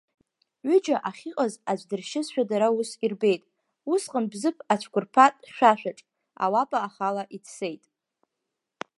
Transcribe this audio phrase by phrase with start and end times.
[0.67, 3.43] Ҩыџьа ахьыҟаз азә дыршьызшәа дара ус ирбеит,
[3.93, 5.99] усҟан Бзыԥ ацәқәырԥа хьшәашәаҿ,
[6.43, 7.83] ауапа ахала иӡсеит.